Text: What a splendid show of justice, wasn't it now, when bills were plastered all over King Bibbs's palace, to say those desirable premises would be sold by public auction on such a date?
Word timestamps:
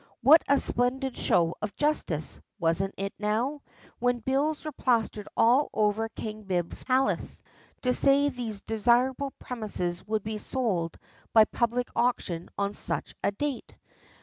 What 0.23 0.43
a 0.49 0.57
splendid 0.57 1.15
show 1.15 1.53
of 1.61 1.75
justice, 1.75 2.41
wasn't 2.57 2.95
it 2.97 3.13
now, 3.19 3.61
when 3.99 4.17
bills 4.17 4.65
were 4.65 4.71
plastered 4.71 5.27
all 5.37 5.69
over 5.75 6.09
King 6.09 6.41
Bibbs's 6.41 6.83
palace, 6.85 7.43
to 7.83 7.93
say 7.93 8.27
those 8.29 8.61
desirable 8.61 9.29
premises 9.37 10.03
would 10.07 10.23
be 10.23 10.39
sold 10.39 10.97
by 11.33 11.45
public 11.45 11.87
auction 11.95 12.49
on 12.57 12.73
such 12.73 13.13
a 13.23 13.31
date? 13.31 13.75